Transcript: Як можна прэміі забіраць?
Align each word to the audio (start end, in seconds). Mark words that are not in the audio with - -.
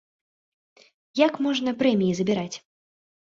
Як 1.27 1.33
можна 1.47 1.75
прэміі 1.81 2.17
забіраць? 2.21 2.57